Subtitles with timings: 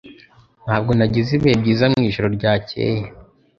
[0.65, 3.01] Ntabwo nagize ibihe byiza mwijoro ryakeye